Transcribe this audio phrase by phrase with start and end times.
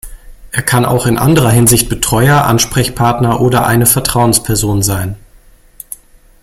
[0.51, 5.15] Er kann auch in anderer Hinsicht Betreuer, Ansprechpartner oder eine Vertrauensperson sein.